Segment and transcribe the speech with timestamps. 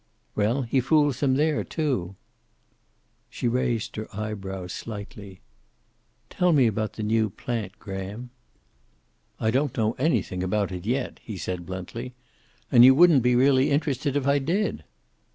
[0.33, 2.15] "Well, he fools them there, too."
[3.29, 5.41] She raised her eyebrows slightly.
[6.27, 8.31] "Tell me about the new plant, Graham."
[9.39, 12.15] "I don't know anything about it yet," he said bluntly.
[12.71, 14.83] "And you wouldn't be really interested if I did."